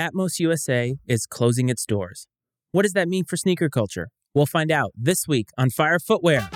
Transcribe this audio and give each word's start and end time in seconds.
Atmos 0.00 0.38
USA 0.38 0.96
is 1.06 1.26
closing 1.26 1.68
its 1.68 1.84
doors. 1.84 2.26
What 2.72 2.84
does 2.84 2.94
that 2.94 3.06
mean 3.06 3.24
for 3.24 3.36
sneaker 3.36 3.68
culture? 3.68 4.08
We'll 4.32 4.46
find 4.46 4.70
out 4.70 4.92
this 4.96 5.28
week 5.28 5.48
on 5.58 5.68
Fire 5.68 5.98
Footwear. 5.98 6.48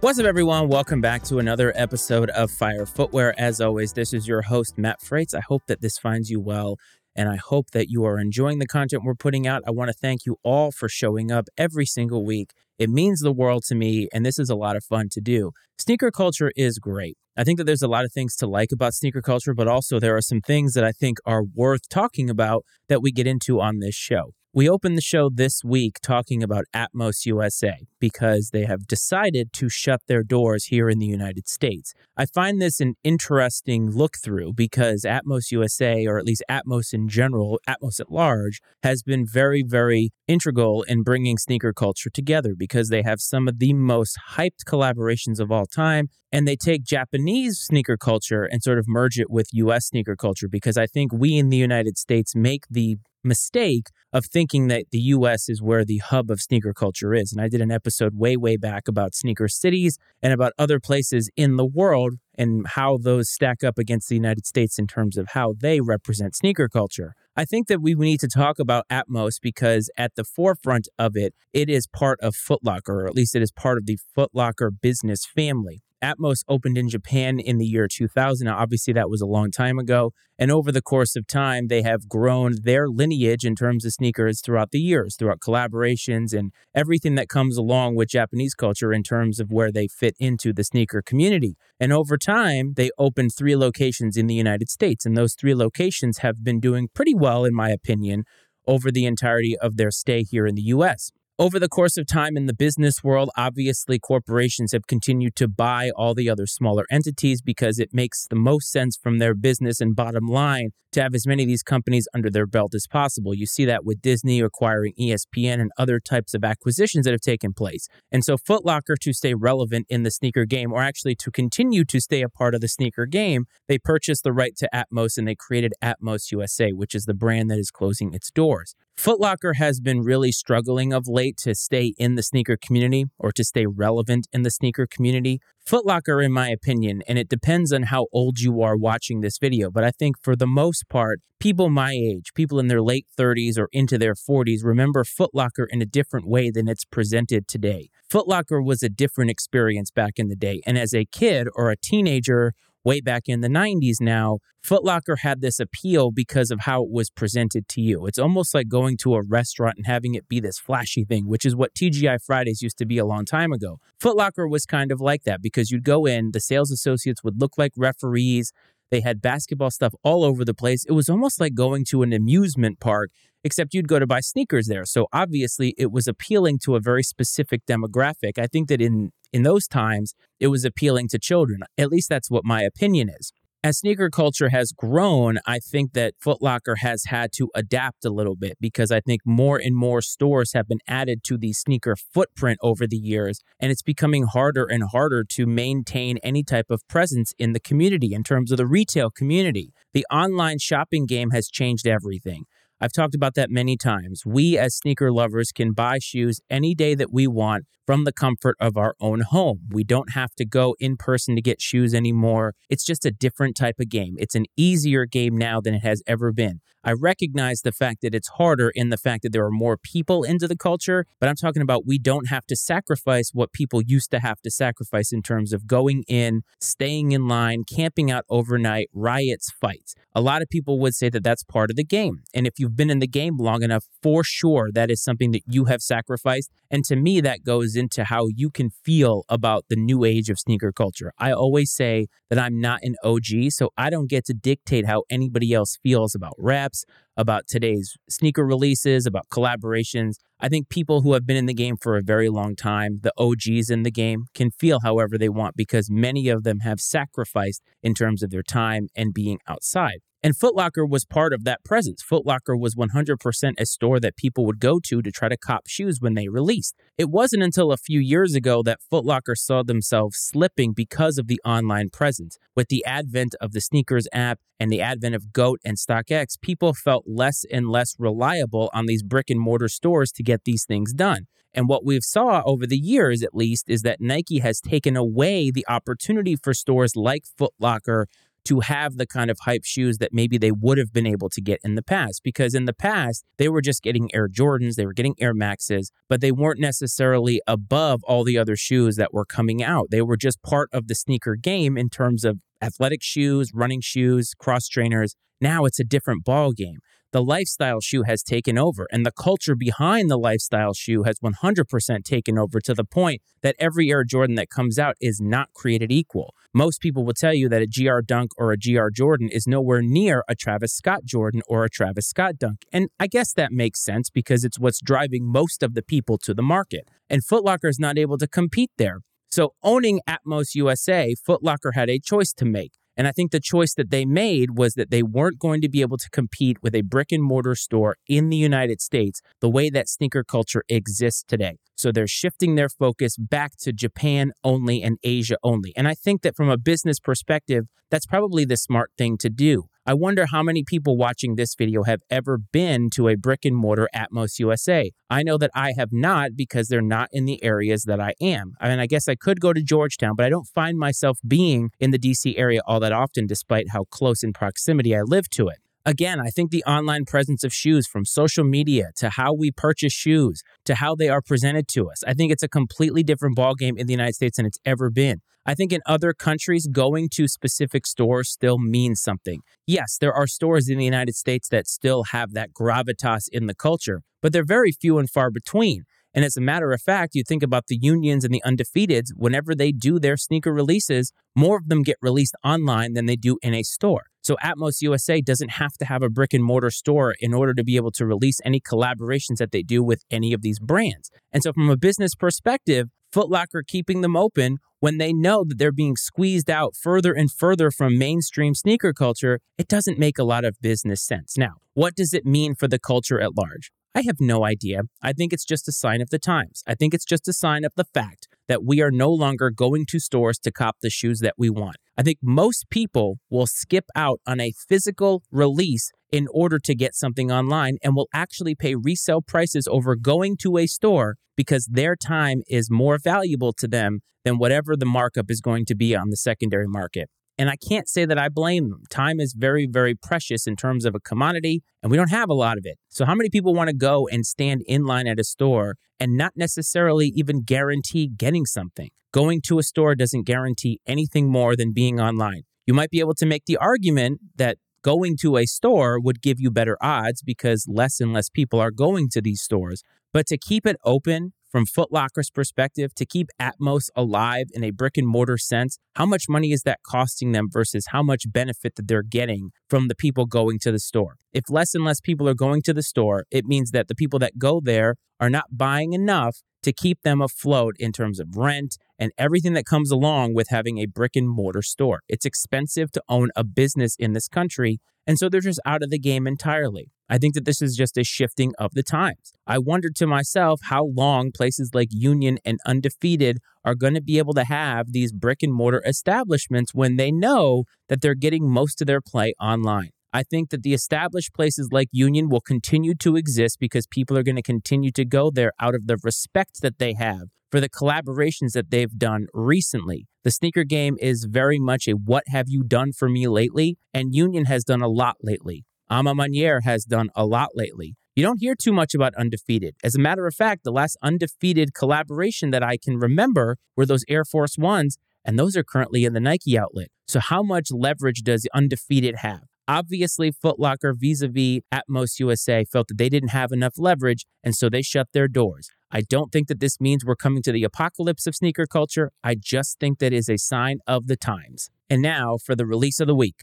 What's 0.00 0.18
up, 0.18 0.24
everyone? 0.24 0.68
Welcome 0.68 1.02
back 1.02 1.24
to 1.24 1.40
another 1.40 1.74
episode 1.76 2.30
of 2.30 2.50
Fire 2.50 2.86
Footwear. 2.86 3.38
As 3.38 3.60
always, 3.60 3.92
this 3.92 4.14
is 4.14 4.26
your 4.26 4.40
host, 4.40 4.78
Matt 4.78 5.02
Frates. 5.02 5.34
I 5.34 5.42
hope 5.46 5.64
that 5.66 5.82
this 5.82 5.98
finds 5.98 6.30
you 6.30 6.40
well, 6.40 6.78
and 7.14 7.28
I 7.28 7.36
hope 7.36 7.72
that 7.72 7.90
you 7.90 8.06
are 8.06 8.18
enjoying 8.18 8.60
the 8.60 8.66
content 8.66 9.02
we're 9.04 9.14
putting 9.14 9.46
out. 9.46 9.62
I 9.66 9.72
want 9.72 9.88
to 9.90 9.92
thank 9.92 10.24
you 10.24 10.38
all 10.42 10.72
for 10.72 10.88
showing 10.88 11.30
up 11.30 11.48
every 11.58 11.84
single 11.84 12.24
week. 12.24 12.52
It 12.78 12.88
means 12.88 13.20
the 13.20 13.30
world 13.30 13.62
to 13.64 13.74
me, 13.74 14.08
and 14.10 14.24
this 14.24 14.38
is 14.38 14.48
a 14.48 14.54
lot 14.54 14.74
of 14.74 14.84
fun 14.84 15.10
to 15.10 15.20
do. 15.20 15.50
Sneaker 15.76 16.10
culture 16.10 16.50
is 16.56 16.78
great. 16.78 17.18
I 17.36 17.44
think 17.44 17.58
that 17.58 17.64
there's 17.64 17.82
a 17.82 17.86
lot 17.86 18.06
of 18.06 18.12
things 18.12 18.36
to 18.36 18.46
like 18.46 18.72
about 18.72 18.94
sneaker 18.94 19.20
culture, 19.20 19.52
but 19.52 19.68
also 19.68 20.00
there 20.00 20.16
are 20.16 20.22
some 20.22 20.40
things 20.40 20.72
that 20.72 20.84
I 20.84 20.92
think 20.92 21.18
are 21.26 21.42
worth 21.44 21.90
talking 21.90 22.30
about 22.30 22.64
that 22.88 23.02
we 23.02 23.12
get 23.12 23.26
into 23.26 23.60
on 23.60 23.80
this 23.80 23.96
show. 23.96 24.32
We 24.52 24.68
opened 24.68 24.96
the 24.96 25.00
show 25.00 25.30
this 25.32 25.62
week 25.62 26.00
talking 26.02 26.42
about 26.42 26.64
Atmos 26.74 27.24
USA 27.24 27.86
because 28.00 28.50
they 28.52 28.64
have 28.64 28.88
decided 28.88 29.52
to 29.52 29.68
shut 29.68 30.00
their 30.08 30.24
doors 30.24 30.64
here 30.64 30.90
in 30.90 30.98
the 30.98 31.06
United 31.06 31.48
States. 31.48 31.94
I 32.16 32.26
find 32.26 32.60
this 32.60 32.80
an 32.80 32.94
interesting 33.04 33.92
look 33.92 34.16
through 34.16 34.54
because 34.54 35.04
Atmos 35.04 35.52
USA, 35.52 36.04
or 36.04 36.18
at 36.18 36.24
least 36.24 36.42
Atmos 36.50 36.92
in 36.92 37.06
general, 37.06 37.60
Atmos 37.68 38.00
at 38.00 38.10
large, 38.10 38.60
has 38.82 39.04
been 39.04 39.24
very, 39.24 39.62
very 39.64 40.10
integral 40.26 40.82
in 40.82 41.04
bringing 41.04 41.38
sneaker 41.38 41.72
culture 41.72 42.10
together 42.10 42.54
because 42.58 42.88
they 42.88 43.02
have 43.02 43.20
some 43.20 43.46
of 43.46 43.60
the 43.60 43.72
most 43.72 44.18
hyped 44.32 44.64
collaborations 44.66 45.38
of 45.38 45.52
all 45.52 45.66
time. 45.66 46.08
And 46.32 46.46
they 46.46 46.56
take 46.56 46.82
Japanese 46.82 47.60
sneaker 47.60 47.96
culture 47.96 48.42
and 48.42 48.64
sort 48.64 48.78
of 48.80 48.86
merge 48.88 49.18
it 49.20 49.30
with 49.30 49.46
US 49.52 49.86
sneaker 49.86 50.16
culture 50.16 50.48
because 50.48 50.76
I 50.76 50.86
think 50.86 51.12
we 51.12 51.36
in 51.36 51.50
the 51.50 51.56
United 51.56 51.96
States 51.98 52.34
make 52.34 52.64
the 52.68 52.96
mistake 53.22 53.88
of 54.12 54.26
thinking 54.26 54.68
that 54.68 54.86
the 54.90 54.98
US 54.98 55.48
is 55.48 55.62
where 55.62 55.84
the 55.84 55.98
hub 55.98 56.30
of 56.30 56.40
sneaker 56.40 56.72
culture 56.72 57.14
is. 57.14 57.32
And 57.32 57.40
I 57.40 57.48
did 57.48 57.60
an 57.60 57.70
episode 57.70 58.14
way, 58.16 58.36
way 58.36 58.56
back 58.56 58.88
about 58.88 59.14
sneaker 59.14 59.48
cities 59.48 59.98
and 60.22 60.32
about 60.32 60.52
other 60.58 60.80
places 60.80 61.30
in 61.36 61.56
the 61.56 61.66
world 61.66 62.14
and 62.36 62.66
how 62.66 62.96
those 62.96 63.30
stack 63.30 63.62
up 63.62 63.78
against 63.78 64.08
the 64.08 64.14
United 64.14 64.46
States 64.46 64.78
in 64.78 64.86
terms 64.86 65.16
of 65.16 65.28
how 65.32 65.54
they 65.58 65.80
represent 65.80 66.34
sneaker 66.34 66.68
culture. 66.68 67.14
I 67.36 67.44
think 67.44 67.68
that 67.68 67.80
we 67.80 67.94
need 67.94 68.20
to 68.20 68.28
talk 68.28 68.58
about 68.58 68.88
Atmos 68.90 69.34
because 69.40 69.90
at 69.96 70.14
the 70.16 70.24
forefront 70.24 70.88
of 70.98 71.16
it, 71.16 71.34
it 71.52 71.70
is 71.70 71.86
part 71.86 72.18
of 72.20 72.34
Footlocker, 72.34 72.88
or 72.88 73.06
at 73.06 73.14
least 73.14 73.36
it 73.36 73.42
is 73.42 73.52
part 73.52 73.78
of 73.78 73.86
the 73.86 73.98
Footlocker 74.16 74.70
business 74.80 75.24
family. 75.24 75.82
Atmos 76.02 76.42
opened 76.48 76.78
in 76.78 76.88
Japan 76.88 77.38
in 77.38 77.58
the 77.58 77.66
year 77.66 77.86
2000. 77.86 78.44
Now, 78.44 78.56
obviously, 78.58 78.92
that 78.94 79.10
was 79.10 79.20
a 79.20 79.26
long 79.26 79.50
time 79.50 79.78
ago. 79.78 80.12
And 80.38 80.50
over 80.50 80.72
the 80.72 80.80
course 80.80 81.16
of 81.16 81.26
time, 81.26 81.68
they 81.68 81.82
have 81.82 82.08
grown 82.08 82.54
their 82.62 82.88
lineage 82.88 83.44
in 83.44 83.54
terms 83.54 83.84
of 83.84 83.92
sneakers 83.92 84.40
throughout 84.40 84.70
the 84.70 84.78
years, 84.78 85.16
throughout 85.16 85.40
collaborations 85.40 86.32
and 86.32 86.52
everything 86.74 87.14
that 87.16 87.28
comes 87.28 87.58
along 87.58 87.96
with 87.96 88.08
Japanese 88.08 88.54
culture 88.54 88.92
in 88.92 89.02
terms 89.02 89.38
of 89.38 89.52
where 89.52 89.70
they 89.70 89.86
fit 89.86 90.14
into 90.18 90.52
the 90.52 90.64
sneaker 90.64 91.02
community. 91.02 91.56
And 91.78 91.92
over 91.92 92.16
time, 92.16 92.72
they 92.76 92.90
opened 92.98 93.32
three 93.36 93.56
locations 93.56 94.16
in 94.16 94.26
the 94.26 94.34
United 94.34 94.70
States. 94.70 95.04
And 95.04 95.16
those 95.16 95.34
three 95.34 95.54
locations 95.54 96.18
have 96.18 96.42
been 96.42 96.60
doing 96.60 96.88
pretty 96.94 97.14
well, 97.14 97.44
in 97.44 97.54
my 97.54 97.68
opinion, 97.70 98.24
over 98.66 98.90
the 98.90 99.04
entirety 99.04 99.56
of 99.58 99.76
their 99.76 99.90
stay 99.90 100.22
here 100.22 100.46
in 100.46 100.54
the 100.54 100.62
US. 100.62 101.10
Over 101.40 101.58
the 101.58 101.70
course 101.70 101.96
of 101.96 102.06
time 102.06 102.36
in 102.36 102.44
the 102.44 102.52
business 102.52 103.02
world, 103.02 103.30
obviously 103.34 103.98
corporations 103.98 104.72
have 104.72 104.86
continued 104.86 105.34
to 105.36 105.48
buy 105.48 105.90
all 105.96 106.12
the 106.12 106.28
other 106.28 106.46
smaller 106.46 106.84
entities 106.90 107.40
because 107.40 107.78
it 107.78 107.94
makes 107.94 108.26
the 108.26 108.36
most 108.36 108.70
sense 108.70 108.98
from 109.02 109.16
their 109.16 109.34
business 109.34 109.80
and 109.80 109.96
bottom 109.96 110.26
line 110.26 110.72
to 110.92 111.00
have 111.02 111.14
as 111.14 111.26
many 111.26 111.44
of 111.44 111.48
these 111.48 111.62
companies 111.62 112.06
under 112.12 112.28
their 112.28 112.46
belt 112.46 112.74
as 112.74 112.86
possible. 112.86 113.32
You 113.32 113.46
see 113.46 113.64
that 113.64 113.86
with 113.86 114.02
Disney 114.02 114.42
acquiring 114.42 114.92
ESPN 115.00 115.60
and 115.60 115.70
other 115.78 115.98
types 115.98 116.34
of 116.34 116.44
acquisitions 116.44 117.06
that 117.06 117.12
have 117.12 117.22
taken 117.22 117.54
place. 117.54 117.88
And 118.12 118.22
so 118.22 118.36
Footlocker 118.36 118.98
to 119.00 119.12
stay 119.14 119.32
relevant 119.32 119.86
in 119.88 120.02
the 120.02 120.10
sneaker 120.10 120.44
game 120.44 120.74
or 120.74 120.82
actually 120.82 121.14
to 121.16 121.30
continue 121.30 121.86
to 121.86 122.00
stay 122.02 122.20
a 122.20 122.28
part 122.28 122.54
of 122.54 122.60
the 122.60 122.68
sneaker 122.68 123.06
game, 123.06 123.46
they 123.66 123.78
purchased 123.78 124.24
the 124.24 124.32
right 124.34 124.54
to 124.58 124.68
Atmos 124.74 125.16
and 125.16 125.26
they 125.26 125.36
created 125.36 125.72
Atmos 125.82 126.32
USA, 126.32 126.72
which 126.72 126.94
is 126.94 127.04
the 127.04 127.14
brand 127.14 127.50
that 127.50 127.58
is 127.58 127.70
closing 127.70 128.12
its 128.12 128.30
doors. 128.30 128.74
Footlocker 129.00 129.54
has 129.56 129.80
been 129.80 130.02
really 130.02 130.30
struggling 130.30 130.92
of 130.92 131.08
late 131.08 131.38
to 131.38 131.54
stay 131.54 131.94
in 131.96 132.16
the 132.16 132.22
sneaker 132.22 132.58
community 132.60 133.06
or 133.18 133.32
to 133.32 133.42
stay 133.42 133.64
relevant 133.64 134.26
in 134.30 134.42
the 134.42 134.50
sneaker 134.50 134.86
community. 134.86 135.40
Footlocker, 135.66 136.22
in 136.22 136.32
my 136.32 136.50
opinion, 136.50 137.00
and 137.08 137.18
it 137.18 137.26
depends 137.26 137.72
on 137.72 137.84
how 137.84 138.08
old 138.12 138.40
you 138.40 138.60
are 138.60 138.76
watching 138.76 139.22
this 139.22 139.38
video, 139.38 139.70
but 139.70 139.84
I 139.84 139.90
think 139.90 140.16
for 140.20 140.36
the 140.36 140.46
most 140.46 140.86
part, 140.90 141.20
people 141.38 141.70
my 141.70 141.92
age, 141.92 142.34
people 142.34 142.58
in 142.58 142.66
their 142.66 142.82
late 142.82 143.06
30s 143.18 143.56
or 143.56 143.70
into 143.72 143.96
their 143.96 144.12
40s, 144.12 144.62
remember 144.62 145.02
Footlocker 145.02 145.64
in 145.70 145.80
a 145.80 145.86
different 145.86 146.28
way 146.28 146.50
than 146.50 146.68
it's 146.68 146.84
presented 146.84 147.48
today. 147.48 147.88
Footlocker 148.12 148.62
was 148.62 148.82
a 148.82 148.90
different 148.90 149.30
experience 149.30 149.90
back 149.90 150.18
in 150.18 150.28
the 150.28 150.36
day. 150.36 150.60
And 150.66 150.76
as 150.76 150.92
a 150.92 151.06
kid 151.06 151.48
or 151.54 151.70
a 151.70 151.76
teenager 151.76 152.52
way 152.84 153.00
back 153.00 153.24
in 153.26 153.40
the 153.40 153.48
90s 153.48 153.96
now, 154.00 154.38
Footlocker 154.64 155.18
had 155.22 155.40
this 155.40 155.58
appeal 155.58 156.10
because 156.10 156.50
of 156.50 156.60
how 156.60 156.82
it 156.82 156.90
was 156.90 157.10
presented 157.10 157.68
to 157.68 157.80
you. 157.80 158.06
It's 158.06 158.18
almost 158.18 158.54
like 158.54 158.68
going 158.68 158.96
to 158.98 159.14
a 159.14 159.22
restaurant 159.22 159.76
and 159.78 159.86
having 159.86 160.14
it 160.14 160.28
be 160.28 160.40
this 160.40 160.58
flashy 160.58 161.04
thing, 161.04 161.26
which 161.26 161.46
is 161.46 161.56
what 161.56 161.74
TGI 161.74 162.22
Fridays 162.22 162.62
used 162.62 162.78
to 162.78 162.86
be 162.86 162.98
a 162.98 163.06
long 163.06 163.24
time 163.24 163.52
ago. 163.52 163.78
Footlocker 164.02 164.48
was 164.50 164.66
kind 164.66 164.92
of 164.92 165.00
like 165.00 165.24
that 165.24 165.40
because 165.42 165.70
you'd 165.70 165.84
go 165.84 166.06
in, 166.06 166.30
the 166.32 166.40
sales 166.40 166.70
associates 166.70 167.24
would 167.24 167.40
look 167.40 167.56
like 167.56 167.72
referees, 167.76 168.52
they 168.90 169.00
had 169.00 169.22
basketball 169.22 169.70
stuff 169.70 169.94
all 170.02 170.24
over 170.24 170.44
the 170.44 170.54
place. 170.54 170.84
It 170.84 170.92
was 170.92 171.08
almost 171.08 171.40
like 171.40 171.54
going 171.54 171.84
to 171.86 172.02
an 172.02 172.12
amusement 172.12 172.80
park, 172.80 173.10
except 173.44 173.74
you'd 173.74 173.88
go 173.88 173.98
to 173.98 174.06
buy 174.06 174.20
sneakers 174.20 174.66
there. 174.66 174.84
So 174.84 175.06
obviously, 175.12 175.74
it 175.78 175.90
was 175.90 176.06
appealing 176.06 176.58
to 176.64 176.76
a 176.76 176.80
very 176.80 177.02
specific 177.02 177.64
demographic. 177.66 178.38
I 178.38 178.46
think 178.46 178.68
that 178.68 178.80
in 178.80 179.10
in 179.32 179.44
those 179.44 179.68
times, 179.68 180.14
it 180.40 180.48
was 180.48 180.64
appealing 180.64 181.08
to 181.08 181.18
children. 181.18 181.60
At 181.78 181.88
least 181.88 182.08
that's 182.08 182.30
what 182.30 182.44
my 182.44 182.62
opinion 182.62 183.08
is. 183.08 183.32
As 183.62 183.76
sneaker 183.76 184.08
culture 184.08 184.48
has 184.48 184.72
grown, 184.72 185.36
I 185.46 185.58
think 185.58 185.92
that 185.92 186.14
Footlocker 186.24 186.78
has 186.78 187.04
had 187.08 187.30
to 187.34 187.50
adapt 187.54 188.06
a 188.06 188.10
little 188.10 188.34
bit 188.34 188.56
because 188.58 188.90
I 188.90 189.00
think 189.00 189.20
more 189.26 189.58
and 189.62 189.76
more 189.76 190.00
stores 190.00 190.54
have 190.54 190.66
been 190.66 190.78
added 190.88 191.22
to 191.24 191.36
the 191.36 191.52
sneaker 191.52 191.94
footprint 191.94 192.58
over 192.62 192.86
the 192.86 192.96
years, 192.96 193.42
and 193.60 193.70
it's 193.70 193.82
becoming 193.82 194.22
harder 194.22 194.64
and 194.64 194.84
harder 194.84 195.24
to 195.32 195.44
maintain 195.44 196.16
any 196.22 196.42
type 196.42 196.70
of 196.70 196.80
presence 196.88 197.34
in 197.38 197.52
the 197.52 197.60
community 197.60 198.14
in 198.14 198.22
terms 198.22 198.50
of 198.50 198.56
the 198.56 198.66
retail 198.66 199.10
community. 199.10 199.74
The 199.92 200.06
online 200.10 200.58
shopping 200.58 201.04
game 201.04 201.28
has 201.32 201.50
changed 201.50 201.86
everything. 201.86 202.44
I've 202.80 202.92
talked 202.94 203.14
about 203.14 203.34
that 203.34 203.50
many 203.50 203.76
times. 203.76 204.22
We, 204.24 204.56
as 204.56 204.74
sneaker 204.74 205.12
lovers, 205.12 205.52
can 205.52 205.72
buy 205.72 205.98
shoes 206.00 206.40
any 206.48 206.74
day 206.74 206.94
that 206.94 207.12
we 207.12 207.26
want 207.26 207.66
from 207.90 208.04
the 208.04 208.12
comfort 208.12 208.54
of 208.60 208.76
our 208.76 208.94
own 209.00 209.18
home. 209.18 209.62
We 209.68 209.82
don't 209.82 210.12
have 210.12 210.32
to 210.36 210.44
go 210.44 210.76
in 210.78 210.96
person 210.96 211.34
to 211.34 211.42
get 211.42 211.60
shoes 211.60 211.92
anymore. 211.92 212.54
It's 212.68 212.84
just 212.84 213.04
a 213.04 213.10
different 213.10 213.56
type 213.56 213.80
of 213.80 213.88
game. 213.88 214.14
It's 214.16 214.36
an 214.36 214.46
easier 214.56 215.06
game 215.06 215.36
now 215.36 215.60
than 215.60 215.74
it 215.74 215.82
has 215.82 216.00
ever 216.06 216.30
been. 216.30 216.60
I 216.84 216.92
recognize 216.92 217.60
the 217.60 217.72
fact 217.72 218.00
that 218.02 218.14
it's 218.14 218.28
harder 218.28 218.70
in 218.74 218.88
the 218.88 218.96
fact 218.96 219.22
that 219.24 219.32
there 219.32 219.44
are 219.44 219.50
more 219.50 219.76
people 219.76 220.22
into 220.22 220.48
the 220.48 220.56
culture, 220.56 221.04
but 221.18 221.28
I'm 221.28 221.34
talking 221.34 221.60
about 221.60 221.84
we 221.84 221.98
don't 221.98 222.28
have 222.28 222.46
to 222.46 222.56
sacrifice 222.56 223.32
what 223.34 223.52
people 223.52 223.82
used 223.82 224.10
to 224.12 224.20
have 224.20 224.40
to 224.42 224.50
sacrifice 224.50 225.12
in 225.12 225.20
terms 225.20 225.52
of 225.52 225.66
going 225.66 226.04
in, 226.08 226.42
staying 226.58 227.12
in 227.12 227.28
line, 227.28 227.64
camping 227.64 228.10
out 228.10 228.24
overnight, 228.30 228.88
riots, 228.94 229.50
fights. 229.60 229.94
A 230.14 230.22
lot 230.22 230.42
of 230.42 230.48
people 230.48 230.78
would 230.80 230.94
say 230.94 231.10
that 231.10 231.22
that's 231.22 231.44
part 231.44 231.70
of 231.70 231.76
the 231.76 231.84
game. 231.84 232.22
And 232.34 232.46
if 232.46 232.54
you've 232.58 232.76
been 232.76 232.90
in 232.90 232.98
the 232.98 233.06
game 233.06 233.36
long 233.36 233.62
enough, 233.62 233.84
for 234.02 234.24
sure, 234.24 234.70
that 234.72 234.90
is 234.90 235.02
something 235.02 235.32
that 235.32 235.42
you 235.46 235.66
have 235.66 235.82
sacrificed. 235.82 236.50
And 236.70 236.82
to 236.84 236.96
me, 236.96 237.20
that 237.20 237.44
goes 237.44 237.76
into 237.80 238.04
how 238.04 238.26
you 238.28 238.50
can 238.50 238.70
feel 238.84 239.24
about 239.28 239.64
the 239.68 239.76
new 239.76 240.04
age 240.04 240.28
of 240.28 240.38
sneaker 240.38 240.70
culture. 240.70 241.12
I 241.18 241.32
always 241.32 241.72
say 241.72 242.06
that 242.28 242.38
I'm 242.38 242.60
not 242.60 242.80
an 242.82 242.94
OG, 243.02 243.50
so 243.50 243.70
I 243.76 243.90
don't 243.90 244.08
get 244.08 244.26
to 244.26 244.34
dictate 244.34 244.86
how 244.86 245.02
anybody 245.10 245.52
else 245.52 245.78
feels 245.82 246.14
about 246.14 246.34
reps, 246.38 246.84
about 247.16 247.48
today's 247.48 247.96
sneaker 248.08 248.46
releases, 248.46 249.06
about 249.06 249.28
collaborations. 249.32 250.14
I 250.38 250.48
think 250.48 250.68
people 250.68 251.00
who 251.00 251.14
have 251.14 251.26
been 251.26 251.36
in 251.36 251.46
the 251.46 251.54
game 251.54 251.76
for 251.80 251.96
a 251.96 252.02
very 252.02 252.28
long 252.28 252.54
time, 252.54 253.00
the 253.02 253.12
OGs 253.18 253.70
in 253.70 253.82
the 253.82 253.90
game, 253.90 254.24
can 254.34 254.50
feel 254.50 254.80
however 254.82 255.18
they 255.18 255.28
want 255.28 255.56
because 255.56 255.90
many 255.90 256.28
of 256.28 256.44
them 256.44 256.60
have 256.60 256.80
sacrificed 256.80 257.62
in 257.82 257.94
terms 257.94 258.22
of 258.22 258.30
their 258.30 258.42
time 258.42 258.88
and 258.94 259.14
being 259.14 259.38
outside. 259.48 260.00
And 260.22 260.36
Footlocker 260.36 260.86
was 260.86 261.06
part 261.06 261.32
of 261.32 261.44
that 261.44 261.64
presence. 261.64 262.04
Footlocker 262.04 262.58
was 262.58 262.74
100% 262.74 263.54
a 263.58 263.64
store 263.66 263.98
that 264.00 264.16
people 264.16 264.44
would 264.44 264.60
go 264.60 264.78
to 264.84 265.00
to 265.00 265.10
try 265.10 265.30
to 265.30 265.36
cop 265.36 265.66
shoes 265.66 265.98
when 266.00 266.12
they 266.12 266.28
released. 266.28 266.74
It 266.98 267.08
wasn't 267.08 267.42
until 267.42 267.72
a 267.72 267.78
few 267.78 268.00
years 268.00 268.34
ago 268.34 268.62
that 268.64 268.80
Footlocker 268.92 269.34
saw 269.34 269.62
themselves 269.62 270.18
slipping 270.18 270.72
because 270.74 271.16
of 271.16 271.26
the 271.26 271.40
online 271.42 271.88
presence. 271.88 272.36
With 272.54 272.68
the 272.68 272.84
advent 272.84 273.34
of 273.40 273.52
the 273.52 273.62
sneakers 273.62 274.06
app 274.12 274.40
and 274.58 274.70
the 274.70 274.82
advent 274.82 275.14
of 275.14 275.32
GOAT 275.32 275.58
and 275.64 275.78
StockX, 275.78 276.38
people 276.42 276.74
felt 276.74 277.04
less 277.06 277.44
and 277.50 277.70
less 277.70 277.94
reliable 277.98 278.70
on 278.74 278.84
these 278.84 279.02
brick 279.02 279.30
and 279.30 279.40
mortar 279.40 279.68
stores 279.68 280.12
to 280.12 280.22
get 280.22 280.44
these 280.44 280.66
things 280.66 280.92
done. 280.92 281.28
And 281.52 281.68
what 281.68 281.84
we've 281.84 282.04
saw 282.04 282.42
over 282.44 282.66
the 282.66 282.78
years, 282.78 283.22
at 283.22 283.34
least, 283.34 283.68
is 283.68 283.82
that 283.82 284.00
Nike 284.00 284.38
has 284.38 284.60
taken 284.60 284.96
away 284.96 285.50
the 285.50 285.66
opportunity 285.68 286.36
for 286.36 286.54
stores 286.54 286.94
like 286.94 287.24
Footlocker 287.40 288.04
to 288.44 288.60
have 288.60 288.96
the 288.96 289.06
kind 289.06 289.30
of 289.30 289.38
hype 289.44 289.64
shoes 289.64 289.98
that 289.98 290.12
maybe 290.12 290.38
they 290.38 290.52
would 290.52 290.78
have 290.78 290.92
been 290.92 291.06
able 291.06 291.28
to 291.30 291.40
get 291.40 291.60
in 291.64 291.74
the 291.74 291.82
past. 291.82 292.22
Because 292.22 292.54
in 292.54 292.64
the 292.64 292.72
past, 292.72 293.24
they 293.38 293.48
were 293.48 293.60
just 293.60 293.82
getting 293.82 294.14
Air 294.14 294.28
Jordans, 294.28 294.74
they 294.74 294.86
were 294.86 294.92
getting 294.92 295.14
Air 295.18 295.34
Maxes, 295.34 295.90
but 296.08 296.20
they 296.20 296.32
weren't 296.32 296.60
necessarily 296.60 297.40
above 297.46 298.02
all 298.04 298.24
the 298.24 298.38
other 298.38 298.56
shoes 298.56 298.96
that 298.96 299.12
were 299.12 299.24
coming 299.24 299.62
out. 299.62 299.88
They 299.90 300.02
were 300.02 300.16
just 300.16 300.42
part 300.42 300.68
of 300.72 300.88
the 300.88 300.94
sneaker 300.94 301.36
game 301.36 301.76
in 301.76 301.88
terms 301.88 302.24
of 302.24 302.38
athletic 302.62 303.02
shoes, 303.02 303.50
running 303.54 303.80
shoes, 303.80 304.34
cross 304.38 304.68
trainers. 304.68 305.16
Now 305.40 305.64
it's 305.64 305.80
a 305.80 305.84
different 305.84 306.24
ball 306.24 306.52
game 306.52 306.80
the 307.12 307.22
lifestyle 307.22 307.80
shoe 307.80 308.02
has 308.02 308.22
taken 308.22 308.56
over 308.56 308.86
and 308.92 309.04
the 309.04 309.10
culture 309.10 309.56
behind 309.56 310.10
the 310.10 310.16
lifestyle 310.16 310.72
shoe 310.74 311.02
has 311.02 311.18
100% 311.18 312.04
taken 312.04 312.38
over 312.38 312.60
to 312.60 312.74
the 312.74 312.84
point 312.84 313.20
that 313.42 313.56
every 313.58 313.90
Air 313.90 314.04
Jordan 314.04 314.36
that 314.36 314.50
comes 314.50 314.78
out 314.78 314.94
is 315.00 315.20
not 315.20 315.52
created 315.52 315.90
equal. 315.90 316.34
Most 316.54 316.80
people 316.80 317.04
will 317.04 317.14
tell 317.14 317.34
you 317.34 317.48
that 317.48 317.62
a 317.62 317.66
GR 317.66 318.00
Dunk 318.00 318.30
or 318.38 318.52
a 318.52 318.56
GR 318.56 318.88
Jordan 318.92 319.28
is 319.28 319.46
nowhere 319.46 319.82
near 319.82 320.22
a 320.28 320.34
Travis 320.34 320.72
Scott 320.72 321.04
Jordan 321.04 321.42
or 321.48 321.64
a 321.64 321.70
Travis 321.70 322.08
Scott 322.08 322.38
Dunk. 322.38 322.62
And 322.72 322.88
I 322.98 323.06
guess 323.06 323.32
that 323.34 323.52
makes 323.52 323.84
sense 323.84 324.10
because 324.10 324.44
it's 324.44 324.58
what's 324.58 324.80
driving 324.80 325.30
most 325.30 325.62
of 325.62 325.74
the 325.74 325.82
people 325.82 326.18
to 326.18 326.34
the 326.34 326.42
market. 326.42 326.88
And 327.08 327.22
Footlocker 327.24 327.68
is 327.68 327.78
not 327.78 327.98
able 327.98 328.18
to 328.18 328.28
compete 328.28 328.70
there. 328.78 329.00
So 329.30 329.54
owning 329.62 330.00
Atmos 330.08 330.54
USA, 330.54 331.14
Footlocker 331.28 331.74
had 331.74 331.88
a 331.88 332.00
choice 332.00 332.32
to 332.34 332.44
make. 332.44 332.72
And 333.00 333.08
I 333.08 333.12
think 333.12 333.30
the 333.30 333.40
choice 333.40 333.72
that 333.76 333.88
they 333.88 334.04
made 334.04 334.58
was 334.58 334.74
that 334.74 334.90
they 334.90 335.02
weren't 335.02 335.38
going 335.38 335.62
to 335.62 335.70
be 335.70 335.80
able 335.80 335.96
to 335.96 336.10
compete 336.10 336.58
with 336.62 336.74
a 336.74 336.82
brick 336.82 337.12
and 337.12 337.22
mortar 337.22 337.54
store 337.54 337.96
in 338.06 338.28
the 338.28 338.36
United 338.36 338.82
States 338.82 339.22
the 339.40 339.48
way 339.48 339.70
that 339.70 339.88
sneaker 339.88 340.22
culture 340.22 340.64
exists 340.68 341.24
today. 341.26 341.56
So 341.78 341.92
they're 341.92 342.06
shifting 342.06 342.56
their 342.56 342.68
focus 342.68 343.16
back 343.16 343.52
to 343.60 343.72
Japan 343.72 344.32
only 344.44 344.82
and 344.82 344.98
Asia 345.02 345.36
only. 345.42 345.72
And 345.78 345.88
I 345.88 345.94
think 345.94 346.20
that 346.20 346.36
from 346.36 346.50
a 346.50 346.58
business 346.58 347.00
perspective, 347.00 347.68
that's 347.90 348.04
probably 348.04 348.44
the 348.44 348.58
smart 348.58 348.90
thing 348.98 349.16
to 349.16 349.30
do. 349.30 349.64
I 349.90 349.94
wonder 349.94 350.26
how 350.26 350.44
many 350.44 350.62
people 350.62 350.96
watching 350.96 351.34
this 351.34 351.56
video 351.56 351.82
have 351.82 351.98
ever 352.10 352.38
been 352.38 352.90
to 352.90 353.08
a 353.08 353.16
brick 353.16 353.44
and 353.44 353.56
mortar 353.56 353.88
Atmos 353.92 354.38
USA. 354.38 354.92
I 355.10 355.24
know 355.24 355.36
that 355.36 355.50
I 355.52 355.72
have 355.76 355.88
not 355.90 356.36
because 356.36 356.68
they're 356.68 356.80
not 356.80 357.08
in 357.10 357.24
the 357.24 357.42
areas 357.42 357.82
that 357.88 357.98
I 357.98 358.14
am. 358.20 358.52
I 358.60 358.68
mean, 358.68 358.78
I 358.78 358.86
guess 358.86 359.08
I 359.08 359.16
could 359.16 359.40
go 359.40 359.52
to 359.52 359.60
Georgetown, 359.60 360.14
but 360.16 360.24
I 360.24 360.28
don't 360.28 360.46
find 360.46 360.78
myself 360.78 361.18
being 361.26 361.70
in 361.80 361.90
the 361.90 361.98
DC 361.98 362.38
area 362.38 362.60
all 362.68 362.78
that 362.78 362.92
often, 362.92 363.26
despite 363.26 363.70
how 363.72 363.82
close 363.90 364.22
in 364.22 364.32
proximity 364.32 364.94
I 364.94 365.00
live 365.02 365.28
to 365.30 365.48
it. 365.48 365.58
Again, 365.86 366.20
I 366.20 366.28
think 366.28 366.50
the 366.50 366.64
online 366.64 367.06
presence 367.06 367.42
of 367.42 367.54
shoes 367.54 367.86
from 367.86 368.04
social 368.04 368.44
media 368.44 368.90
to 368.96 369.08
how 369.08 369.32
we 369.32 369.50
purchase 369.50 369.94
shoes 369.94 370.42
to 370.66 370.74
how 370.74 370.94
they 370.94 371.08
are 371.08 371.22
presented 371.22 371.68
to 371.68 371.90
us, 371.90 372.04
I 372.06 372.12
think 372.12 372.30
it's 372.30 372.42
a 372.42 372.48
completely 372.48 373.02
different 373.02 373.36
ballgame 373.36 373.78
in 373.78 373.86
the 373.86 373.94
United 373.94 374.14
States 374.14 374.36
than 374.36 374.44
it's 374.44 374.58
ever 374.66 374.90
been. 374.90 375.22
I 375.46 375.54
think 375.54 375.72
in 375.72 375.80
other 375.86 376.12
countries, 376.12 376.68
going 376.70 377.08
to 377.14 377.26
specific 377.26 377.86
stores 377.86 378.28
still 378.28 378.58
means 378.58 379.00
something. 379.00 379.40
Yes, 379.66 379.96
there 379.98 380.12
are 380.12 380.26
stores 380.26 380.68
in 380.68 380.76
the 380.76 380.84
United 380.84 381.16
States 381.16 381.48
that 381.48 381.66
still 381.66 382.04
have 382.12 382.34
that 382.34 382.52
gravitas 382.52 383.24
in 383.32 383.46
the 383.46 383.54
culture, 383.54 384.02
but 384.20 384.34
they're 384.34 384.44
very 384.44 384.72
few 384.72 384.98
and 384.98 385.08
far 385.08 385.30
between. 385.30 385.84
And 386.14 386.24
as 386.24 386.36
a 386.36 386.40
matter 386.40 386.72
of 386.72 386.80
fact, 386.80 387.14
you 387.14 387.22
think 387.22 387.42
about 387.42 387.66
the 387.68 387.78
unions 387.80 388.24
and 388.24 388.34
the 388.34 388.42
undefeateds, 388.44 389.10
whenever 389.14 389.54
they 389.54 389.72
do 389.72 389.98
their 389.98 390.16
sneaker 390.16 390.52
releases, 390.52 391.12
more 391.36 391.56
of 391.56 391.68
them 391.68 391.82
get 391.82 391.96
released 392.02 392.34
online 392.44 392.94
than 392.94 393.06
they 393.06 393.16
do 393.16 393.38
in 393.42 393.54
a 393.54 393.62
store. 393.62 394.06
So 394.22 394.36
Atmos 394.44 394.82
USA 394.82 395.20
doesn't 395.20 395.52
have 395.52 395.74
to 395.78 395.84
have 395.86 396.02
a 396.02 396.10
brick 396.10 396.34
and 396.34 396.44
mortar 396.44 396.70
store 396.70 397.14
in 397.20 397.32
order 397.32 397.54
to 397.54 397.64
be 397.64 397.76
able 397.76 397.92
to 397.92 398.04
release 398.04 398.38
any 398.44 398.60
collaborations 398.60 399.36
that 399.38 399.50
they 399.50 399.62
do 399.62 399.82
with 399.82 400.04
any 400.10 400.32
of 400.32 400.42
these 400.42 400.58
brands. 400.58 401.10
And 401.32 401.42
so 401.42 401.52
from 401.52 401.70
a 401.70 401.76
business 401.76 402.14
perspective, 402.14 402.88
Footlocker 403.12 403.62
keeping 403.66 404.02
them 404.02 404.16
open 404.16 404.58
when 404.80 404.98
they 404.98 405.12
know 405.12 405.44
that 405.44 405.58
they're 405.58 405.72
being 405.72 405.96
squeezed 405.96 406.50
out 406.50 406.74
further 406.74 407.12
and 407.12 407.30
further 407.30 407.70
from 407.70 407.98
mainstream 407.98 408.54
sneaker 408.54 408.92
culture, 408.92 409.40
it 409.58 409.68
doesn't 409.68 409.98
make 409.98 410.18
a 410.18 410.24
lot 410.24 410.44
of 410.44 410.56
business 410.60 411.02
sense. 411.02 411.36
Now, 411.36 411.56
what 411.74 411.94
does 411.94 412.14
it 412.14 412.24
mean 412.24 412.54
for 412.54 412.66
the 412.66 412.78
culture 412.78 413.20
at 413.20 413.36
large? 413.36 413.70
I 413.92 414.02
have 414.02 414.20
no 414.20 414.44
idea. 414.44 414.82
I 415.02 415.12
think 415.12 415.32
it's 415.32 415.44
just 415.44 415.66
a 415.66 415.72
sign 415.72 416.00
of 416.00 416.10
the 416.10 416.18
times. 416.18 416.62
I 416.64 416.76
think 416.76 416.94
it's 416.94 417.04
just 417.04 417.26
a 417.26 417.32
sign 417.32 417.64
of 417.64 417.72
the 417.74 417.84
fact 417.84 418.28
that 418.46 418.64
we 418.64 418.80
are 418.80 418.92
no 418.92 419.10
longer 419.10 419.50
going 419.50 419.84
to 419.86 419.98
stores 419.98 420.38
to 420.40 420.52
cop 420.52 420.76
the 420.80 420.90
shoes 420.90 421.18
that 421.20 421.34
we 421.36 421.50
want. 421.50 421.76
I 421.98 422.02
think 422.02 422.18
most 422.22 422.70
people 422.70 423.18
will 423.30 423.48
skip 423.48 423.86
out 423.96 424.20
on 424.26 424.38
a 424.38 424.52
physical 424.68 425.24
release 425.32 425.90
in 426.12 426.28
order 426.32 426.60
to 426.60 426.74
get 426.74 426.94
something 426.94 427.32
online 427.32 427.78
and 427.82 427.96
will 427.96 428.08
actually 428.14 428.54
pay 428.54 428.76
resale 428.76 429.22
prices 429.22 429.66
over 429.68 429.96
going 429.96 430.36
to 430.42 430.56
a 430.56 430.66
store 430.68 431.16
because 431.36 431.66
their 431.66 431.96
time 431.96 432.42
is 432.48 432.70
more 432.70 432.96
valuable 432.96 433.52
to 433.54 433.66
them 433.66 434.00
than 434.24 434.38
whatever 434.38 434.76
the 434.76 434.86
markup 434.86 435.30
is 435.30 435.40
going 435.40 435.64
to 435.66 435.74
be 435.74 435.96
on 435.96 436.10
the 436.10 436.16
secondary 436.16 436.68
market. 436.68 437.08
And 437.40 437.48
I 437.48 437.56
can't 437.56 437.88
say 437.88 438.04
that 438.04 438.18
I 438.18 438.28
blame 438.28 438.68
them. 438.68 438.82
Time 438.90 439.18
is 439.18 439.32
very, 439.32 439.66
very 439.66 439.94
precious 439.94 440.46
in 440.46 440.56
terms 440.56 440.84
of 440.84 440.94
a 440.94 441.00
commodity, 441.00 441.62
and 441.82 441.90
we 441.90 441.96
don't 441.96 442.10
have 442.10 442.28
a 442.28 442.34
lot 442.34 442.58
of 442.58 442.66
it. 442.66 442.76
So, 442.90 443.06
how 443.06 443.14
many 443.14 443.30
people 443.30 443.54
want 443.54 443.70
to 443.70 443.74
go 443.74 444.06
and 444.12 444.26
stand 444.26 444.60
in 444.66 444.84
line 444.84 445.06
at 445.06 445.18
a 445.18 445.24
store 445.24 445.76
and 445.98 446.18
not 446.18 446.34
necessarily 446.36 447.06
even 447.16 447.40
guarantee 447.40 448.08
getting 448.14 448.44
something? 448.44 448.90
Going 449.10 449.40
to 449.46 449.58
a 449.58 449.62
store 449.62 449.94
doesn't 449.94 450.26
guarantee 450.26 450.80
anything 450.86 451.32
more 451.32 451.56
than 451.56 451.72
being 451.72 451.98
online. 451.98 452.42
You 452.66 452.74
might 452.74 452.90
be 452.90 453.00
able 453.00 453.14
to 453.14 453.24
make 453.24 453.46
the 453.46 453.56
argument 453.56 454.20
that 454.36 454.58
going 454.84 455.16
to 455.22 455.38
a 455.38 455.46
store 455.46 455.98
would 455.98 456.20
give 456.20 456.38
you 456.38 456.50
better 456.50 456.76
odds 456.82 457.22
because 457.22 457.64
less 457.66 458.00
and 458.00 458.12
less 458.12 458.28
people 458.28 458.60
are 458.60 458.70
going 458.70 459.08
to 459.12 459.22
these 459.22 459.40
stores. 459.40 459.82
But 460.12 460.26
to 460.26 460.36
keep 460.36 460.66
it 460.66 460.76
open 460.84 461.32
from 461.50 461.66
Footlocker's 461.66 462.30
perspective, 462.30 462.94
to 462.94 463.04
keep 463.04 463.28
Atmos 463.40 463.88
alive 463.96 464.46
in 464.52 464.62
a 464.62 464.70
brick 464.70 464.96
and 464.96 465.06
mortar 465.06 465.36
sense, 465.36 465.78
how 465.96 466.06
much 466.06 466.24
money 466.28 466.52
is 466.52 466.62
that 466.62 466.80
costing 466.86 467.32
them 467.32 467.48
versus 467.50 467.86
how 467.88 468.02
much 468.02 468.30
benefit 468.30 468.76
that 468.76 468.88
they're 468.88 469.02
getting 469.02 469.50
from 469.68 469.88
the 469.88 469.94
people 469.94 470.26
going 470.26 470.58
to 470.60 470.72
the 470.72 470.78
store? 470.78 471.16
If 471.32 471.44
less 471.50 471.74
and 471.74 471.84
less 471.84 472.00
people 472.00 472.28
are 472.28 472.34
going 472.34 472.62
to 472.62 472.72
the 472.72 472.82
store, 472.82 473.24
it 473.30 473.44
means 473.44 473.72
that 473.72 473.88
the 473.88 473.94
people 473.94 474.18
that 474.20 474.38
go 474.38 474.60
there 474.62 474.96
are 475.18 475.30
not 475.30 475.56
buying 475.56 475.92
enough 475.92 476.38
to 476.62 476.72
keep 476.72 477.02
them 477.02 477.20
afloat 477.20 477.74
in 477.78 477.92
terms 477.92 478.20
of 478.20 478.36
rent 478.36 478.76
and 478.98 479.12
everything 479.16 479.54
that 479.54 479.64
comes 479.64 479.90
along 479.90 480.34
with 480.34 480.48
having 480.50 480.78
a 480.78 480.86
brick 480.86 481.16
and 481.16 481.28
mortar 481.28 481.62
store. 481.62 482.00
It's 482.08 482.26
expensive 482.26 482.92
to 482.92 483.02
own 483.08 483.30
a 483.34 483.44
business 483.44 483.96
in 483.98 484.12
this 484.12 484.28
country, 484.28 484.78
and 485.06 485.18
so 485.18 485.28
they're 485.28 485.40
just 485.40 485.60
out 485.64 485.82
of 485.82 485.90
the 485.90 485.98
game 485.98 486.26
entirely. 486.26 486.90
I 487.12 487.18
think 487.18 487.34
that 487.34 487.44
this 487.44 487.60
is 487.60 487.74
just 487.74 487.98
a 487.98 488.04
shifting 488.04 488.52
of 488.56 488.70
the 488.72 488.84
times. 488.84 489.32
I 489.44 489.58
wondered 489.58 489.96
to 489.96 490.06
myself 490.06 490.60
how 490.62 490.84
long 490.84 491.32
places 491.32 491.72
like 491.74 491.88
Union 491.90 492.38
and 492.44 492.60
Undefeated 492.64 493.38
are 493.64 493.74
going 493.74 493.94
to 493.94 494.00
be 494.00 494.18
able 494.18 494.32
to 494.34 494.44
have 494.44 494.92
these 494.92 495.12
brick 495.12 495.42
and 495.42 495.52
mortar 495.52 495.82
establishments 495.84 496.72
when 496.72 496.96
they 496.96 497.10
know 497.10 497.64
that 497.88 498.00
they're 498.00 498.14
getting 498.14 498.48
most 498.48 498.80
of 498.80 498.86
their 498.86 499.00
play 499.00 499.34
online. 499.40 499.90
I 500.12 500.22
think 500.22 500.50
that 500.50 500.62
the 500.62 500.72
established 500.72 501.34
places 501.34 501.70
like 501.72 501.88
Union 501.90 502.28
will 502.28 502.40
continue 502.40 502.94
to 502.96 503.16
exist 503.16 503.58
because 503.58 503.88
people 503.88 504.16
are 504.16 504.22
going 504.22 504.36
to 504.36 504.42
continue 504.42 504.92
to 504.92 505.04
go 505.04 505.32
there 505.32 505.52
out 505.60 505.74
of 505.74 505.88
the 505.88 505.98
respect 506.04 506.62
that 506.62 506.78
they 506.78 506.94
have 506.94 507.22
for 507.50 507.60
the 507.60 507.68
collaborations 507.68 508.52
that 508.52 508.70
they've 508.70 508.96
done 508.96 509.26
recently. 509.34 510.06
The 510.22 510.30
sneaker 510.30 510.62
game 510.62 510.96
is 511.00 511.26
very 511.28 511.58
much 511.58 511.88
a 511.88 511.92
what 511.92 512.24
have 512.28 512.46
you 512.48 512.62
done 512.62 512.92
for 512.92 513.08
me 513.08 513.26
lately? 513.26 513.78
And 513.92 514.14
Union 514.14 514.44
has 514.44 514.62
done 514.62 514.82
a 514.82 514.88
lot 514.88 515.16
lately. 515.22 515.64
A 515.92 516.04
Ma 516.04 516.14
Maniére 516.14 516.62
has 516.62 516.84
done 516.84 517.10
a 517.16 517.26
lot 517.26 517.48
lately. 517.54 517.96
You 518.14 518.22
don't 518.22 518.38
hear 518.38 518.54
too 518.54 518.72
much 518.72 518.94
about 518.94 519.12
Undefeated. 519.16 519.74
As 519.82 519.96
a 519.96 519.98
matter 519.98 520.28
of 520.28 520.36
fact, 520.36 520.62
the 520.62 520.70
last 520.70 520.96
Undefeated 521.02 521.74
collaboration 521.74 522.52
that 522.52 522.62
I 522.62 522.76
can 522.76 522.96
remember 522.96 523.56
were 523.76 523.86
those 523.86 524.04
Air 524.08 524.24
Force 524.24 524.56
Ones, 524.56 524.98
and 525.24 525.36
those 525.36 525.56
are 525.56 525.64
currently 525.64 526.04
in 526.04 526.12
the 526.12 526.20
Nike 526.20 526.56
outlet. 526.56 526.90
So, 527.08 527.18
how 527.18 527.42
much 527.42 527.72
leverage 527.72 528.22
does 528.22 528.46
Undefeated 528.54 529.16
have? 529.22 529.42
Obviously, 529.66 530.30
Footlocker 530.30 530.94
vis 530.96 531.22
a 531.22 531.28
vis 531.28 531.62
Atmos 531.74 532.20
USA 532.20 532.64
felt 532.64 532.86
that 532.86 532.98
they 532.98 533.08
didn't 533.08 533.30
have 533.30 533.50
enough 533.50 533.74
leverage, 533.76 534.26
and 534.44 534.54
so 534.54 534.68
they 534.68 534.82
shut 534.82 535.08
their 535.12 535.26
doors. 535.26 535.70
I 535.90 536.02
don't 536.02 536.30
think 536.30 536.46
that 536.46 536.60
this 536.60 536.80
means 536.80 537.04
we're 537.04 537.16
coming 537.16 537.42
to 537.42 537.52
the 537.52 537.64
apocalypse 537.64 538.28
of 538.28 538.36
sneaker 538.36 538.66
culture. 538.66 539.10
I 539.24 539.34
just 539.34 539.80
think 539.80 539.98
that 539.98 540.12
is 540.12 540.28
a 540.28 540.38
sign 540.38 540.78
of 540.86 541.08
the 541.08 541.16
times. 541.16 541.68
And 541.88 542.00
now 542.00 542.38
for 542.38 542.54
the 542.54 542.64
release 542.64 543.00
of 543.00 543.08
the 543.08 543.16
week. 543.16 543.42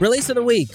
Release 0.00 0.28
of 0.28 0.36
the 0.36 0.44
week 0.44 0.70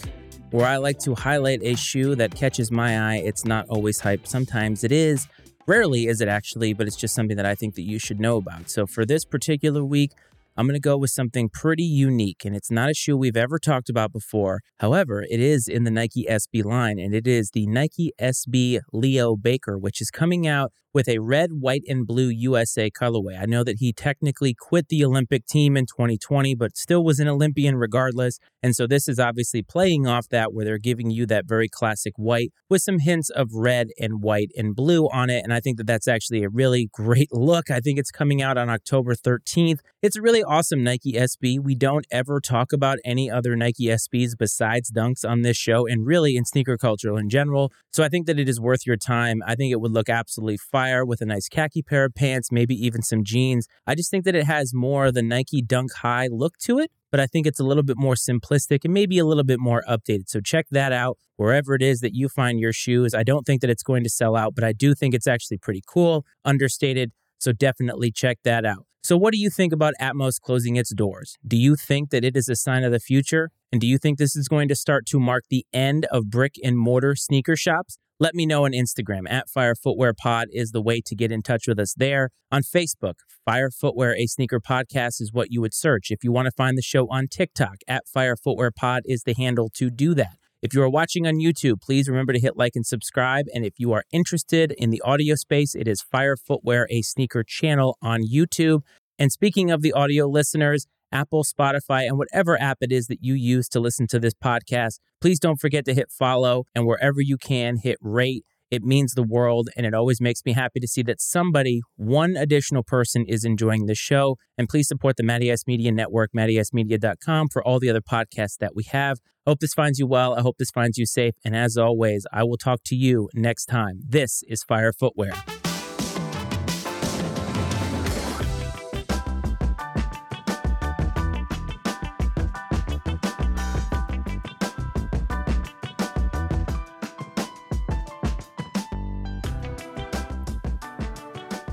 where 0.52 0.66
I 0.66 0.76
like 0.76 1.00
to 1.00 1.16
highlight 1.16 1.64
a 1.64 1.78
shoe 1.78 2.14
that 2.16 2.36
catches 2.36 2.72
my 2.72 3.14
eye. 3.14 3.22
It's 3.24 3.46
not 3.46 3.66
always 3.70 4.02
hype, 4.02 4.28
sometimes 4.28 4.84
it 4.84 4.92
is. 4.92 5.30
Rarely 5.66 6.08
is 6.08 6.20
it 6.20 6.28
actually, 6.28 6.74
but 6.74 6.88
it's 6.88 6.98
just 6.98 7.16
something 7.16 7.38
that 7.38 7.46
I 7.46 7.56
think 7.56 7.76
that 7.76 7.84
you 7.84 8.00
should 8.00 8.20
know 8.20 8.36
about. 8.36 8.70
So 8.70 8.86
for 8.86 9.06
this 9.06 9.24
particular 9.24 9.82
week, 9.82 10.12
I'm 10.56 10.68
going 10.68 10.76
to 10.76 10.80
go 10.80 10.98
with 10.98 11.10
something 11.10 11.50
pretty 11.50 11.84
unique, 11.84 12.46
and 12.46 12.56
it's 12.56 12.70
not 12.70 12.90
a 12.90 12.94
shoe 12.94 13.18
we've 13.18 13.38
ever 13.38 13.58
talked 13.58 13.90
about 13.90 14.12
before. 14.12 14.62
However, 14.80 15.24
it 15.30 15.40
is 15.40 15.68
in 15.68 15.84
the 15.84 15.92
Nike 15.92 16.26
SB 16.30 16.64
line, 16.64 17.00
and 17.00 17.14
it 17.14 17.28
is 17.28 17.52
the 17.52 17.66
Nike 17.66 18.12
SB 18.22 18.80
Leo 18.92 19.36
Baker, 19.36 19.78
which 19.78 20.00
is 20.00 20.12
coming 20.12 20.46
out 20.46 20.72
with 20.94 21.10
a 21.10 21.20
red, 21.20 21.54
white, 21.54 21.82
and 21.88 22.06
blue 22.06 22.30
USA 22.30 22.90
colorway. 22.92 23.40
I 23.42 23.46
know 23.46 23.64
that 23.64 23.78
he 23.80 23.92
technically 23.92 24.54
quit 24.54 24.90
the 24.90 25.04
Olympic 25.04 25.48
team 25.48 25.76
in 25.76 25.86
2020, 25.86 26.54
but 26.56 26.78
still 26.78 27.04
was 27.04 27.20
an 27.20 27.28
Olympian 27.28 27.76
regardless. 27.76 28.38
And 28.62 28.76
so 28.76 28.86
this 28.86 29.08
is 29.08 29.20
obviously 29.20 29.64
playing 29.64 30.06
off 30.06 30.30
that, 30.30 30.54
where 30.54 30.64
they're 30.64 30.78
giving 30.78 31.10
you 31.10 31.26
that 31.26 31.46
very 31.48 31.68
classic 31.68 32.14
white 32.16 32.52
with 32.70 32.84
some 32.84 33.00
hints 33.00 33.30
of 33.32 33.50
red 33.54 33.88
and 34.00 34.22
white 34.22 34.52
and 34.56 34.76
blue 34.76 35.08
on 35.08 35.30
it. 35.30 35.44
And 35.44 35.52
I 35.54 35.60
think 35.60 35.78
that 35.78 35.88
that's 35.88 36.08
actually 36.08 36.44
a 36.44 36.50
really 36.50 36.90
great 36.94 37.30
look. 37.32 37.72
I 37.72 37.80
think 37.80 37.98
it's 37.98 38.12
coming 38.12 38.42
out 38.42 38.58
on 38.58 38.70
October 38.70 39.16
13th. 39.16 39.80
It's 40.02 40.16
a 40.16 40.22
awesome 40.44 40.84
Nike 40.84 41.14
SB. 41.14 41.60
We 41.60 41.76
don't 41.76 42.06
ever 42.12 42.40
talk 42.40 42.74
about 42.74 43.00
any 43.04 43.30
other 43.30 43.56
Nike 43.56 43.86
SBs 43.86 44.38
besides 44.38 44.92
Dunks 44.92 45.28
on 45.28 45.42
this 45.42 45.58
show 45.58 45.88
and 45.88 46.06
really 46.06 46.36
in 46.36 46.46
sneaker 46.46 46.78
culture 46.78 47.18
in 47.18 47.30
general. 47.30 47.72
So 47.92 48.04
I 48.04 48.10
think 48.10 48.28
that 48.28 48.40
it 48.40 48.50
is 48.50 48.60
worth 48.60 48.86
your 48.86 48.98
time. 48.98 49.42
I 49.46 49.56
think 49.56 49.72
it 49.72 49.82
would 49.82 49.92
look 49.92 50.10
absolutely 50.10 50.58
fire 50.58 51.06
with 51.06 51.22
a 51.22 51.26
nice 51.26 51.48
khaki 51.48 51.82
pair 51.82 52.06
of 52.06 52.16
pants, 52.16 52.52
maybe 52.52 52.76
even 52.76 53.02
some 53.02 53.24
jeans. 53.24 53.68
I 53.88 53.96
just 53.96 54.12
think 54.12 54.26
that 54.26 54.36
it 54.36 54.46
has 54.46 54.74
more 54.74 55.08
of 55.08 55.14
the 55.14 55.24
Nike 55.24 55.62
Dunk 55.62 55.94
High 55.94 56.28
look 56.32 56.58
to 56.60 56.80
it, 56.80 56.92
but 57.12 57.20
I 57.20 57.28
think 57.28 57.48
it's 57.48 57.60
a 57.60 57.64
little 57.64 57.84
bit 57.84 57.98
more 57.98 58.16
simplistic 58.16 58.80
and 58.84 58.94
maybe 58.94 59.20
a 59.20 59.26
little 59.26 59.44
bit 59.44 59.60
more 59.60 59.84
updated. 59.88 60.28
So 60.28 60.42
check 60.42 60.66
that 60.72 60.92
out 60.92 61.18
wherever 61.36 61.76
it 61.76 61.82
is 61.82 62.00
that 62.02 62.14
you 62.14 62.30
find 62.30 62.60
your 62.60 62.74
shoes. 62.74 63.14
I 63.14 63.24
don't 63.24 63.44
think 63.44 63.62
that 63.62 63.70
it's 63.70 63.84
going 63.84 64.04
to 64.04 64.10
sell 64.10 64.36
out, 64.36 64.56
but 64.56 64.64
I 64.64 64.74
do 64.74 64.94
think 64.94 65.14
it's 65.14 65.28
actually 65.28 65.58
pretty 65.58 65.82
cool, 65.88 66.26
understated. 66.44 67.12
So 67.40 67.52
definitely 67.52 68.12
check 68.12 68.40
that 68.44 68.66
out. 68.66 68.86
So, 69.06 69.18
what 69.18 69.34
do 69.34 69.38
you 69.38 69.50
think 69.50 69.74
about 69.74 69.96
Atmos 70.00 70.40
closing 70.40 70.78
its 70.78 70.94
doors? 70.94 71.38
Do 71.46 71.58
you 71.58 71.76
think 71.76 72.10
that 72.12 72.24
it 72.24 72.38
is 72.38 72.48
a 72.48 72.56
sign 72.56 72.86
of 72.86 72.94
the 72.94 73.02
future? 73.02 73.52
And 73.70 73.82
do 73.82 73.88
you 73.88 73.98
think 73.98 74.18
this 74.18 74.36
is 74.36 74.48
going 74.48 74.70
to 74.70 74.76
start 74.76 75.06
to 75.08 75.20
mark 75.20 75.44
the 75.50 75.66
end 75.74 76.06
of 76.06 76.30
brick 76.30 76.56
and 76.64 76.78
mortar 76.78 77.14
sneaker 77.16 77.58
shops? 77.58 77.98
Let 78.20 78.34
me 78.34 78.46
know 78.46 78.64
on 78.64 78.72
Instagram 78.72 79.30
at 79.30 79.50
Fire 79.50 79.76
Footwear 79.76 80.14
Pod 80.14 80.48
is 80.54 80.72
the 80.72 80.82
way 80.82 81.02
to 81.06 81.16
get 81.16 81.32
in 81.32 81.42
touch 81.42 81.68
with 81.68 81.80
us 81.80 81.94
there. 81.96 82.30
On 82.52 82.62
Facebook, 82.62 83.16
Fire 83.44 83.70
Footwear, 83.70 84.16
a 84.16 84.28
sneaker 84.28 84.62
podcast 84.62 85.20
is 85.20 85.32
what 85.34 85.52
you 85.52 85.60
would 85.60 85.74
search. 85.74 86.12
If 86.12 86.24
you 86.24 86.32
want 86.32 86.46
to 86.46 86.52
find 86.52 86.78
the 86.78 86.82
show 86.82 87.08
on 87.10 87.28
TikTok, 87.28 87.80
at 87.88 88.08
Fire 88.08 88.38
Footwear 88.38 88.72
Pod 88.72 89.02
is 89.06 89.24
the 89.24 89.34
handle 89.34 89.70
to 89.74 89.90
do 89.90 90.14
that. 90.14 90.38
If 90.64 90.74
you 90.74 90.82
are 90.82 90.90
watching 90.90 91.28
on 91.28 91.42
YouTube, 91.42 91.82
please 91.82 92.08
remember 92.08 92.32
to 92.32 92.40
hit 92.40 92.56
like 92.56 92.78
and 92.78 92.86
subscribe. 92.86 93.48
And 93.54 93.66
if 93.66 93.74
you 93.80 93.92
are 93.92 94.06
interested 94.14 94.72
in 94.78 94.92
the 94.92 95.02
audio 95.02 95.36
space, 95.36 95.76
it 95.76 95.90
is 95.90 96.02
Fire 96.02 96.38
Footwear, 96.38 96.88
a 96.90 97.02
sneaker 97.02 97.44
channel 97.46 97.98
on 98.02 98.22
YouTube. 98.24 98.84
And 99.20 99.30
speaking 99.30 99.72
of 99.72 99.82
the 99.82 99.92
audio 99.92 100.26
listeners, 100.26 100.88
Apple, 101.12 101.44
Spotify, 101.44 102.08
and 102.08 102.18
whatever 102.18 102.60
app 102.62 102.78
it 102.80 102.94
is 102.94 103.08
that 103.08 103.18
you 103.22 103.34
use 103.34 103.68
to 103.70 103.82
listen 103.82 104.08
to 104.08 104.20
this 104.20 104.34
podcast. 104.34 105.00
Please 105.20 105.38
don't 105.38 105.60
forget 105.60 105.84
to 105.84 105.94
hit 105.94 106.10
follow 106.10 106.64
and 106.74 106.88
wherever 106.88 107.20
you 107.20 107.38
can, 107.38 107.76
hit 107.84 107.98
rate. 108.00 108.46
It 108.74 108.82
means 108.82 109.14
the 109.14 109.22
world, 109.22 109.70
and 109.78 109.86
it 109.86 109.94
always 109.94 110.20
makes 110.20 110.42
me 110.44 110.54
happy 110.54 110.80
to 110.80 110.88
see 110.88 111.04
that 111.04 111.22
somebody, 111.22 111.82
one 111.96 112.36
additional 112.36 112.82
person, 112.82 113.24
is 113.28 113.46
enjoying 113.46 113.86
the 113.86 113.94
show. 113.94 114.36
And 114.58 114.68
please 114.68 114.88
support 114.88 115.16
the 115.16 115.22
Matty 115.22 115.52
Ice 115.52 115.68
Media 115.68 115.92
Network, 115.92 116.32
mattyicemedia.com, 116.36 117.50
for 117.50 117.64
all 117.64 117.80
the 117.80 117.92
other 117.92 118.02
podcasts 118.02 118.58
that 118.60 118.76
we 118.76 118.84
have. 118.86 119.20
I 119.46 119.52
hope 119.52 119.60
this 119.60 119.76
finds 119.76 120.00
you 120.00 120.08
well. 120.08 120.34
I 120.34 120.42
hope 120.42 120.58
this 120.58 120.72
finds 120.72 120.98
you 120.98 121.06
safe. 121.06 121.36
And 121.46 121.56
as 121.56 121.78
always, 121.78 122.26
I 122.34 122.46
will 122.46 122.58
talk 122.58 122.80
to 122.86 122.96
you 122.96 123.30
next 123.36 123.66
time. 123.66 124.00
This 124.04 124.42
is 124.48 124.64
Fire 124.64 124.92
Footwear. 124.92 125.34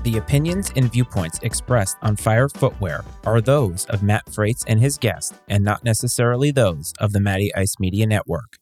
The 0.03 0.17
opinions 0.17 0.71
and 0.75 0.91
viewpoints 0.91 1.37
expressed 1.43 1.95
on 2.01 2.15
Fire 2.15 2.49
Footwear 2.49 3.05
are 3.23 3.39
those 3.39 3.85
of 3.85 4.01
Matt 4.01 4.27
Frates 4.33 4.65
and 4.67 4.79
his 4.79 4.97
guests, 4.97 5.31
and 5.47 5.63
not 5.63 5.83
necessarily 5.83 6.49
those 6.49 6.91
of 6.99 7.13
the 7.13 7.19
Matty 7.19 7.53
Ice 7.53 7.75
Media 7.79 8.07
Network. 8.07 8.57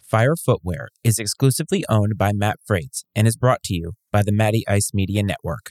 Fire 0.00 0.34
Footwear 0.34 0.88
is 1.04 1.20
exclusively 1.20 1.84
owned 1.88 2.18
by 2.18 2.32
Matt 2.32 2.58
Frates 2.66 3.04
and 3.14 3.28
is 3.28 3.36
brought 3.36 3.62
to 3.62 3.74
you 3.74 3.92
by 4.10 4.24
the 4.24 4.32
Matty 4.32 4.64
Ice 4.66 4.92
Media 4.92 5.22
Network. 5.22 5.70